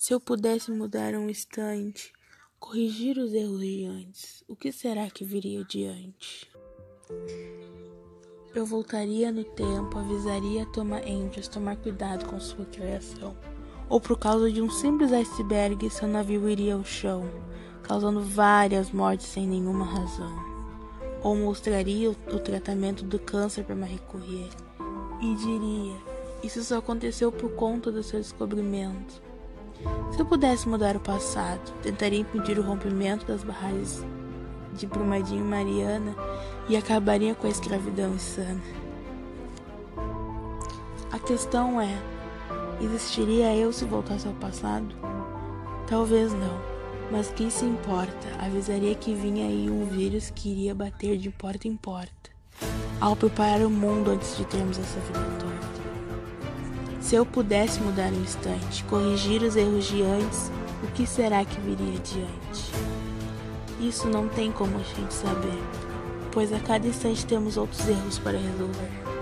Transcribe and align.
Se 0.00 0.14
eu 0.14 0.18
pudesse 0.18 0.70
mudar 0.70 1.12
um 1.12 1.28
instante, 1.28 2.10
corrigir 2.58 3.18
os 3.18 3.34
erros 3.34 3.60
de 3.60 3.84
antes, 3.84 4.42
o 4.48 4.56
que 4.56 4.72
será 4.72 5.10
que 5.10 5.26
viria 5.26 5.62
diante? 5.62 6.50
Eu 8.54 8.64
voltaria 8.64 9.30
no 9.30 9.44
tempo, 9.44 9.98
avisaria 9.98 10.62
a 10.62 10.66
Thomas 10.72 11.04
Andrews 11.06 11.48
tomar 11.48 11.76
cuidado 11.76 12.24
com 12.24 12.40
sua 12.40 12.64
criação. 12.64 13.36
Ou 13.90 14.00
por 14.00 14.18
causa 14.18 14.50
de 14.50 14.62
um 14.62 14.70
simples 14.70 15.12
iceberg, 15.12 15.90
seu 15.90 16.08
navio 16.08 16.48
iria 16.48 16.76
ao 16.76 16.84
chão, 16.84 17.30
causando 17.82 18.22
várias 18.22 18.90
mortes 18.90 19.26
sem 19.26 19.46
nenhuma 19.46 19.84
razão. 19.84 20.34
Ou 21.22 21.36
mostraria 21.36 22.10
o, 22.10 22.38
tratamento 22.38 23.04
do 23.04 23.18
câncer 23.18 23.64
para 23.64 23.76
Marie 23.76 23.98
Curie 24.08 24.48
e 25.20 25.34
diria: 25.34 25.96
Isso 26.42 26.64
só 26.64 26.78
aconteceu 26.78 27.30
por 27.30 27.50
conta 27.50 27.92
do 27.92 28.02
seu 28.02 28.18
descobrimento. 28.18 29.28
Se 30.10 30.20
eu 30.20 30.26
pudesse 30.26 30.68
mudar 30.68 30.96
o 30.96 31.00
passado, 31.00 31.72
tentaria 31.82 32.20
impedir 32.20 32.58
o 32.58 32.62
rompimento 32.62 33.26
das 33.26 33.42
barragens 33.42 34.04
de 34.74 34.86
Brumadinho 34.86 35.44
e 35.44 35.48
Mariana 35.48 36.14
e 36.68 36.76
acabaria 36.76 37.34
com 37.34 37.46
a 37.46 37.50
escravidão 37.50 38.14
insana. 38.14 38.60
A 41.12 41.18
questão 41.18 41.80
é: 41.80 41.96
existiria 42.80 43.54
eu 43.54 43.72
se 43.72 43.84
voltasse 43.84 44.26
ao 44.26 44.34
passado? 44.34 44.94
Talvez 45.86 46.32
não, 46.32 46.60
mas 47.10 47.32
quem 47.32 47.50
se 47.50 47.64
importa? 47.64 48.28
Avisaria 48.38 48.94
que 48.94 49.14
vinha 49.14 49.46
aí 49.46 49.68
um 49.68 49.86
vírus 49.86 50.30
que 50.30 50.50
iria 50.50 50.74
bater 50.74 51.18
de 51.18 51.30
porta 51.30 51.66
em 51.66 51.76
porta, 51.76 52.30
ao 53.00 53.16
preparar 53.16 53.62
o 53.62 53.70
mundo 53.70 54.12
antes 54.12 54.36
de 54.36 54.44
termos 54.44 54.78
essa 54.78 55.00
vida. 55.00 55.49
Se 57.10 57.16
eu 57.16 57.26
pudesse 57.26 57.80
mudar 57.80 58.12
um 58.12 58.22
instante, 58.22 58.84
corrigir 58.84 59.42
os 59.42 59.56
erros 59.56 59.84
de 59.86 60.00
antes, 60.00 60.48
o 60.80 60.86
que 60.92 61.04
será 61.04 61.44
que 61.44 61.60
viria 61.60 61.98
adiante? 61.98 62.70
Isso 63.80 64.06
não 64.06 64.28
tem 64.28 64.52
como 64.52 64.76
a 64.76 64.82
gente 64.84 65.12
saber, 65.12 65.60
pois 66.30 66.52
a 66.52 66.60
cada 66.60 66.86
instante 66.86 67.26
temos 67.26 67.56
outros 67.56 67.88
erros 67.88 68.16
para 68.20 68.38
resolver. 68.38 69.19